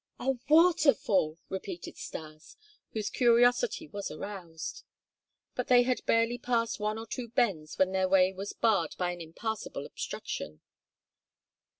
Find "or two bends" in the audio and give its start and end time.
6.97-7.77